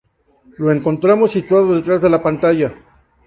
Lo 0.57 0.71
encontramos 0.71 1.29
situado 1.31 1.75
detrás 1.75 2.01
de 2.01 2.09
la 2.09 2.23
pantalla. 2.23 2.73